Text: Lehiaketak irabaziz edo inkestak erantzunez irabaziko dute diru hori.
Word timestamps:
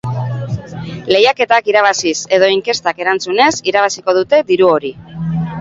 Lehiaketak 1.15 1.69
irabaziz 1.71 2.15
edo 2.39 2.49
inkestak 2.55 3.05
erantzunez 3.07 3.53
irabaziko 3.73 4.17
dute 4.21 4.41
diru 4.51 4.73
hori. 4.79 4.97